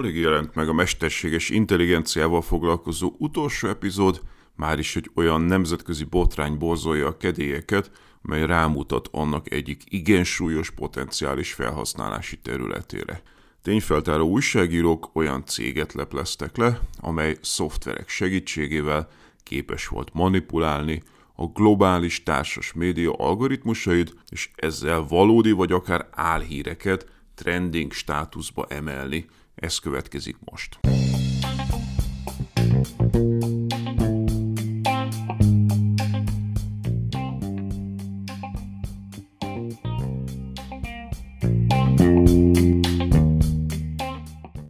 [0.00, 4.20] Alig jelent meg a mesterséges intelligenciával foglalkozó utolsó epizód,
[4.56, 7.90] már is egy olyan nemzetközi botrány borzolja a kedélyeket,
[8.22, 13.22] mely rámutat annak egyik igen súlyos potenciális felhasználási területére.
[13.62, 19.08] Tényfeltáró újságírók olyan céget lepleztek le, amely szoftverek segítségével
[19.42, 21.02] képes volt manipulálni
[21.34, 29.26] a globális társas média algoritmusait, és ezzel valódi vagy akár álhíreket trending státuszba emelni.
[29.60, 30.78] Ez következik most.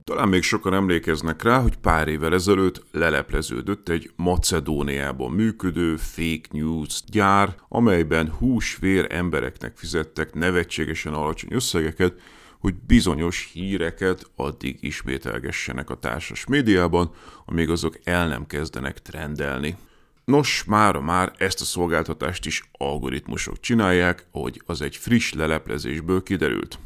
[0.05, 7.02] Talán még sokan emlékeznek rá, hogy pár évvel ezelőtt lelepleződött egy Macedóniában működő fake news
[7.06, 12.14] gyár, amelyben húsvér embereknek fizettek nevetségesen alacsony összegeket,
[12.61, 17.11] hogy bizonyos híreket addig ismételgessenek a társas médiában,
[17.47, 19.77] amíg azok el nem kezdenek trendelni.
[20.25, 26.78] Nos, mára már ezt a szolgáltatást is algoritmusok csinálják, ahogy az egy friss leleplezésből kiderült.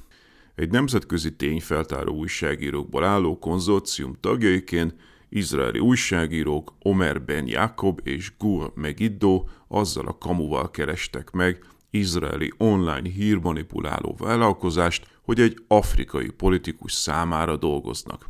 [0.55, 4.95] Egy nemzetközi tényfeltáró újságírókból álló konzorcium tagjaiként
[5.29, 11.65] izraeli újságírók Omer Ben Jakob és Gur Megiddo azzal a kamuval kerestek meg
[11.99, 18.28] izraeli online hírmanipuláló vállalkozást, hogy egy afrikai politikus számára dolgoznak.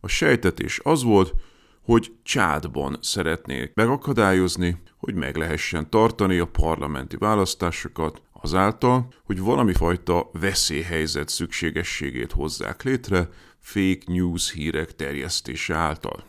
[0.00, 1.34] A sejtetés az volt,
[1.82, 10.30] hogy Csádban szeretnék megakadályozni, hogy meg lehessen tartani a parlamenti választásokat, azáltal, hogy valami fajta
[10.32, 13.28] veszélyhelyzet szükségességét hozzák létre
[13.58, 16.24] fake news hírek terjesztése által.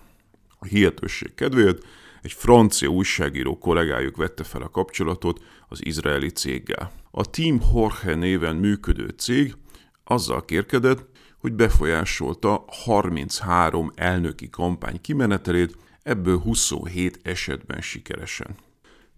[0.59, 1.85] A hihetőség kedvéért
[2.21, 6.91] egy francia újságíró kollégájuk vette fel a kapcsolatot az izraeli céggel.
[7.11, 9.55] A Team Jorge néven működő cég
[10.03, 18.55] azzal kérkedett, hogy befolyásolta 33 elnöki kampány kimenetelét, ebből 27 esetben sikeresen.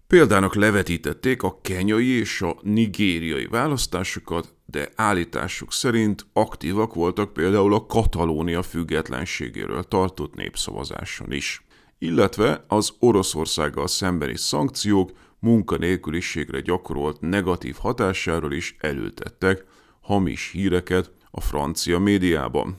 [0.06, 7.86] Példának levetítették a kenyai és a nigériai választásokat, de állításuk szerint aktívak voltak például a
[7.86, 11.63] Katalónia függetlenségéről tartott népszavazáson is.
[12.04, 19.64] Illetve az Oroszországgal szembeni szankciók munkanélküliségre gyakorolt negatív hatásáról is elültettek
[20.00, 22.76] hamis híreket a francia médiában.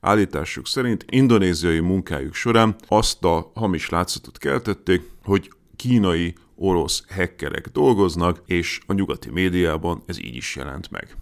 [0.00, 8.42] Állításuk szerint indonéziai munkájuk során azt a hamis látszatot keltették, hogy kínai orosz hackerek dolgoznak,
[8.46, 11.16] és a nyugati médiában ez így is jelent meg.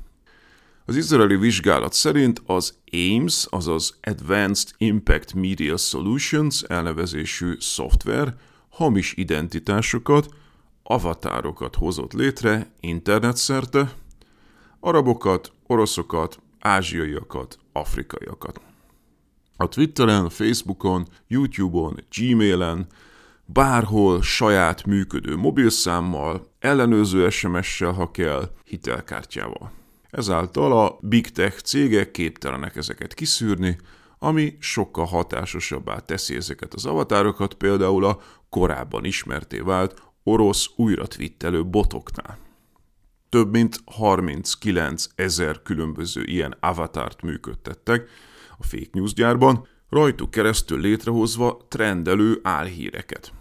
[0.88, 8.34] Az izraeli vizsgálat szerint az AIMS, azaz Advanced Impact Media Solutions elnevezésű szoftver
[8.68, 10.28] hamis identitásokat,
[10.82, 13.92] avatárokat hozott létre internetszerte,
[14.80, 18.60] arabokat, oroszokat, ázsiaiakat, afrikaiakat.
[19.56, 22.86] A Twitteren, Facebookon, YouTube-on, Gmailen,
[23.44, 29.84] bárhol saját működő mobilszámmal, ellenőrző SMS-sel, ha kell, hitelkártyával.
[30.16, 33.78] Ezáltal a big tech cégek képtelenek ezeket kiszűrni,
[34.18, 41.66] ami sokkal hatásosabbá teszi ezeket az avatárokat, például a korábban ismerté vált orosz újra twittelő
[41.66, 42.38] botoknál.
[43.28, 48.08] Több mint 39 ezer különböző ilyen avatárt működtettek
[48.58, 53.32] a fake news gyárban, rajtuk keresztül létrehozva trendelő álhíreket.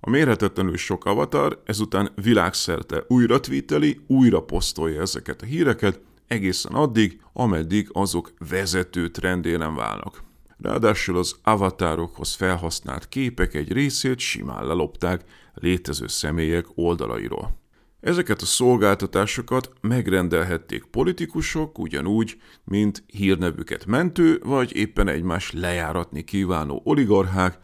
[0.00, 7.20] A mérhetetlenül sok avatar ezután világszerte újra tweeteli, újra posztolja ezeket a híreket, egészen addig,
[7.32, 10.22] ameddig azok vezető trendélen válnak.
[10.58, 15.24] Ráadásul az avatárokhoz felhasznált képek egy részét simán lelopták
[15.54, 17.60] létező személyek oldalairól.
[18.00, 27.58] Ezeket a szolgáltatásokat megrendelhették politikusok ugyanúgy, mint hírnevüket mentő, vagy éppen egymás lejáratni kívánó oligarchák,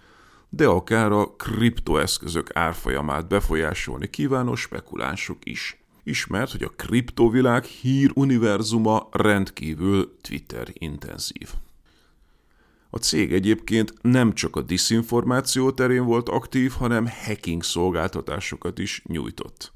[0.49, 5.78] de akár a kriptoeszközök árfolyamát befolyásolni kívánó spekulánsok is.
[6.09, 11.51] Ismert, hogy a kriptovilág hír univerzuma rendkívül Twitter intenzív.
[12.91, 19.73] A cég egyébként nem csak a diszinformáció terén volt aktív, hanem hacking szolgáltatásokat is nyújtott.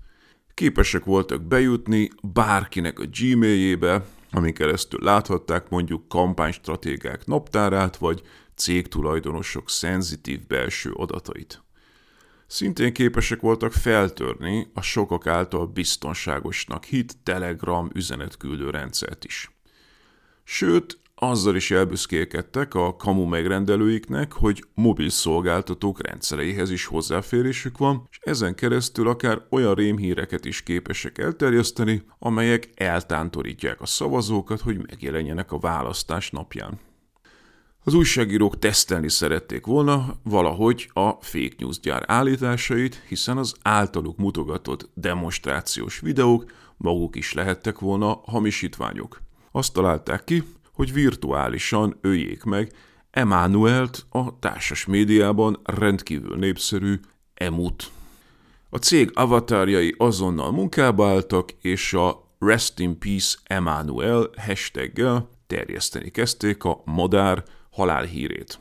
[0.55, 8.23] Képesek voltak bejutni bárkinek a Gmailjébe, amin keresztül láthatták mondjuk kampánystratégák naptárát, vagy
[8.55, 11.63] cégtulajdonosok szenzitív belső adatait.
[12.53, 19.51] Szintén képesek voltak feltörni a sokak által biztonságosnak hit Telegram üzenetküldő rendszert is.
[20.45, 28.19] Sőt, azzal is elbüszkélkedtek a kamu megrendelőiknek, hogy mobil szolgáltatók rendszereihez is hozzáférésük van, és
[28.21, 35.59] ezen keresztül akár olyan rémhíreket is képesek elterjeszteni, amelyek eltántorítják a szavazókat, hogy megjelenjenek a
[35.59, 36.81] választás napján.
[37.85, 44.89] Az újságírók tesztelni szerették volna valahogy a fake news gyár állításait, hiszen az általuk mutogatott
[44.95, 49.23] demonstrációs videók maguk is lehettek volna hamisítványok.
[49.53, 50.43] Azt találták ki,
[50.73, 52.73] hogy virtuálisan öljék meg
[53.11, 57.01] Emmanuelt a társas médiában rendkívül népszerű
[57.35, 57.91] Emut.
[58.71, 66.65] A cég avatarjai azonnal munkába álltak, és a Rest in Peace Emmanuel hashtaggel terjeszteni kezdték
[66.65, 68.59] a madár halálhírét.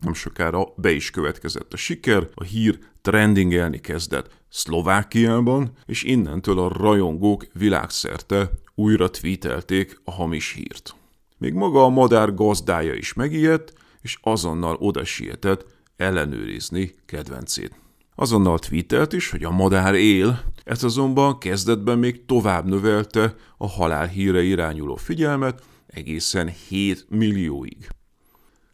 [0.00, 6.68] Nem sokára be is következett a siker, a hír trendingelni kezdett Szlovákiában, és innentől a
[6.68, 10.94] rajongók világszerte újra tweetelték a hamis hírt.
[11.38, 17.74] Még maga a madár gazdája is megijedt, és azonnal oda sietett ellenőrizni kedvencét.
[18.14, 24.06] Azonnal tweetelt is, hogy a madár él, ez azonban kezdetben még tovább növelte a halál
[24.06, 25.62] híre irányuló figyelmet
[25.94, 27.88] egészen 7 millióig.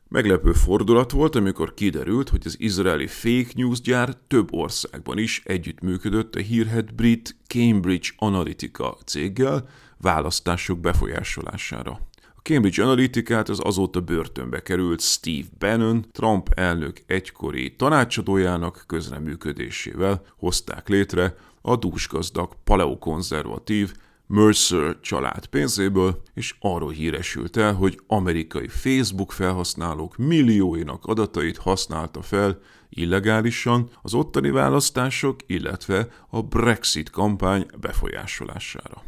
[0.09, 6.35] Meglepő fordulat volt, amikor kiderült, hogy az izraeli fake news gyár több országban is együttműködött
[6.35, 9.69] a hírhet brit Cambridge Analytica céggel
[9.99, 12.01] választások befolyásolására.
[12.35, 20.89] A Cambridge Analytica-t az azóta börtönbe került Steve Bannon, Trump elnök egykori tanácsadójának közreműködésével hozták
[20.89, 23.93] létre a dúsgazdag paleokonzervatív
[24.33, 32.61] Mercer család pénzéből, és arról híresült el, hogy amerikai Facebook felhasználók millióinak adatait használta fel
[32.89, 39.03] illegálisan az ottani választások, illetve a Brexit kampány befolyásolására.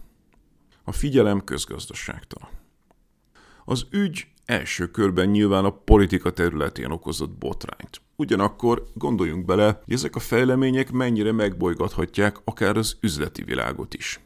[0.85, 2.49] A figyelem közgazdaságtalan.
[3.65, 8.01] Az ügy első körben nyilván a politika területén okozott botrányt.
[8.17, 14.21] Ugyanakkor gondoljunk bele, hogy ezek a fejlemények mennyire megbolygathatják akár az üzleti világot is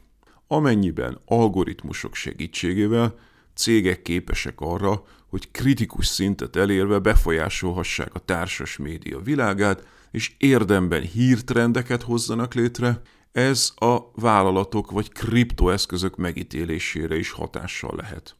[0.47, 3.15] amennyiben algoritmusok segítségével
[3.53, 12.01] cégek képesek arra, hogy kritikus szintet elérve befolyásolhassák a társas média világát, és érdemben hírtrendeket
[12.01, 13.01] hozzanak létre,
[13.31, 18.35] ez a vállalatok vagy kriptoeszközök megítélésére is hatással lehet.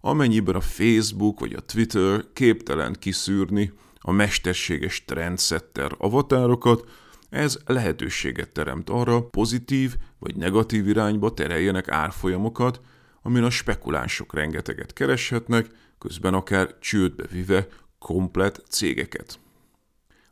[0.00, 6.90] Amennyiben a Facebook vagy a Twitter képtelen kiszűrni a mesterséges trendsetter avatárokat,
[7.32, 12.80] ez lehetőséget teremt arra, pozitív vagy negatív irányba tereljenek árfolyamokat,
[13.22, 15.66] amin a spekulánsok rengeteget kereshetnek,
[15.98, 17.66] közben akár csődbe vive
[17.98, 19.38] komplet cégeket.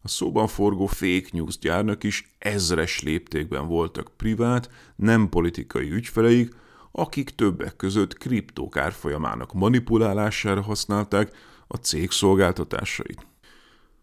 [0.02, 6.54] A szóban forgó fake news gyárnak is ezres léptékben voltak privát, nem politikai ügyfeleik,
[6.92, 13.26] akik többek között kriptók árfolyamának manipulálására használták a cég szolgáltatásait.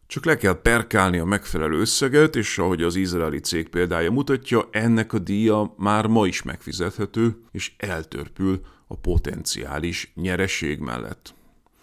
[0.07, 5.13] Csak le kell perkálni a megfelelő összeget, és ahogy az izraeli cég példája mutatja, ennek
[5.13, 11.33] a díja már ma is megfizethető, és eltörpül a potenciális nyereség mellett.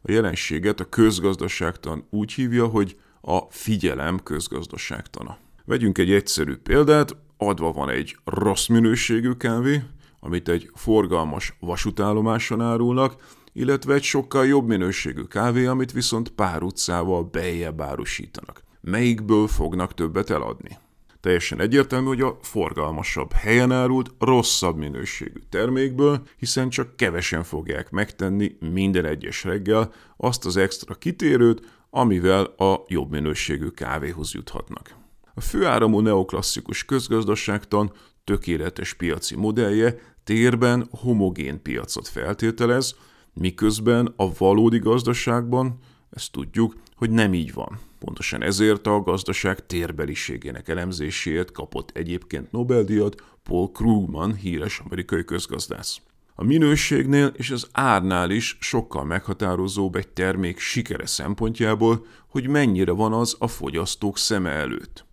[0.03, 5.39] A jelenséget a közgazdaságtan úgy hívja, hogy a figyelem közgazdaságtana.
[5.65, 9.83] Vegyünk egy egyszerű példát, adva van egy rossz minőségű kávé,
[10.21, 13.17] amit egy forgalmas vasútállomáson árulnak,
[13.57, 18.63] illetve egy sokkal jobb minőségű kávé, amit viszont pár utcával beljebb árusítanak.
[18.81, 20.79] Melyikből fognak többet eladni?
[21.21, 28.57] Teljesen egyértelmű, hogy a forgalmasabb helyen árult rosszabb minőségű termékből, hiszen csak kevesen fogják megtenni
[28.61, 34.95] minden egyes reggel azt az extra kitérőt, amivel a jobb minőségű kávéhoz juthatnak.
[35.35, 37.93] A főáramú neoklasszikus közgazdaságtan
[38.25, 42.95] tökéletes piaci modellje térben homogén piacot feltételez,
[43.35, 45.79] miközben a valódi gazdaságban
[46.11, 47.79] Ezt tudjuk, hogy nem így van.
[47.99, 56.01] Pontosan ezért a gazdaság térbeliségének elemzéséért kapott egyébként Nobel-díjat Paul Krugman, híres amerikai közgazdász.
[56.35, 63.13] A minőségnél és az árnál is sokkal meghatározóbb egy termék sikere szempontjából, hogy mennyire van
[63.13, 65.05] az a fogyasztók szeme előtt.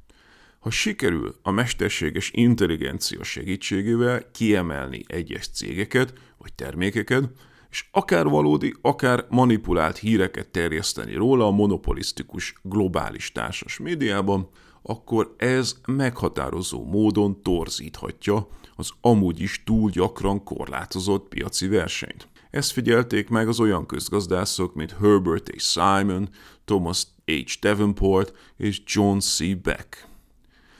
[0.59, 7.23] Ha sikerül a mesterséges intelligencia segítségével kiemelni egyes cégeket vagy termékeket,
[7.71, 14.49] és akár valódi, akár manipulált híreket terjeszteni róla a monopolisztikus globális társas médiában,
[14.81, 22.27] akkor ez meghatározó módon torzíthatja az amúgy is túl gyakran korlátozott piaci versenyt.
[22.49, 25.59] Ezt figyelték meg az olyan közgazdászok, mint Herbert A.
[25.59, 26.29] Simon,
[26.65, 27.59] Thomas H.
[27.61, 29.55] Davenport és John C.
[29.61, 30.07] Beck.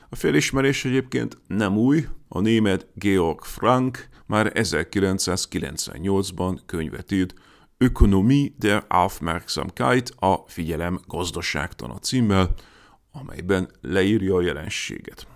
[0.09, 7.33] A felismerés egyébként nem új, a német Georg Frank már 1998-ban könyvet írt
[7.77, 12.53] Ökonomie der Aufmerksamkeit, a figyelem gazdaságtana címmel,
[13.11, 15.27] amelyben leírja a jelenséget.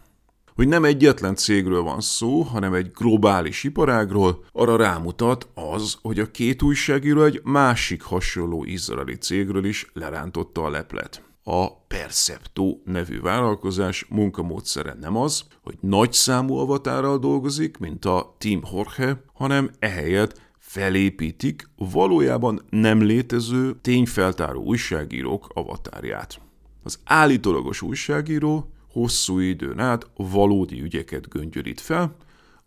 [0.53, 6.31] Hogy nem egyetlen cégről van szó, hanem egy globális iparágról, arra rámutat az, hogy a
[6.31, 11.24] két újságíró egy másik hasonló izraeli cégről is lerántotta a leplet.
[11.47, 18.61] A Percepto nevű vállalkozás munkamódszere nem az, hogy nagy számú avatárral dolgozik, mint a Team
[18.71, 26.41] Jorge, hanem ehelyett felépítik valójában nem létező tényfeltáró újságírók avatárját.
[26.83, 32.15] Az állítólagos újságíró hosszú időn át valódi ügyeket göngyörít fel,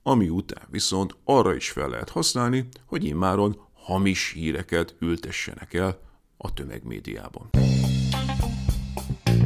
[0.02, 6.00] ami után viszont arra is fel lehet használni, hogy immáron hamis híreket ültessenek el
[6.36, 7.50] a tömegmédiában.